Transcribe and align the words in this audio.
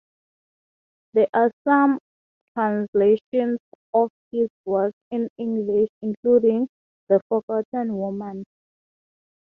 There 1.13 1.27
are 1.35 1.51
some 1.63 1.99
translations 2.55 3.59
of 3.93 4.09
his 4.31 4.49
work 4.65 4.95
in 5.11 5.29
English 5.37 5.89
including 6.01 6.67
"The 7.07 7.21
Forgotten 7.29 7.95
Woman". 7.95 8.43